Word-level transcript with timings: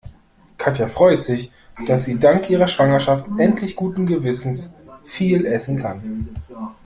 Katja 0.57 0.87
freut 0.87 1.23
sich, 1.23 1.51
dass 1.85 2.05
sie 2.05 2.17
dank 2.17 2.49
ihrer 2.49 2.67
Schwangerschaft 2.67 3.27
endlich 3.37 3.75
guten 3.75 4.07
Gewissens 4.07 4.73
viel 5.03 5.45
essen 5.45 5.77
kann. 5.77 6.27